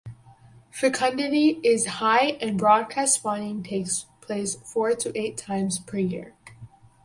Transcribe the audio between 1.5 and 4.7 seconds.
is high and broadcast spawning takes place